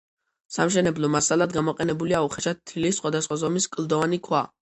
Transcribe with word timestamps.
სამშენებლო 0.53 1.09
მასალად 1.15 1.53
გამოყენებულია 1.57 2.23
უხეშად 2.29 2.63
თლილი, 2.71 2.93
სხვადასხვა 3.01 3.39
ზომის 3.45 3.71
კლდოვანი 3.79 4.23
ქვა. 4.31 4.43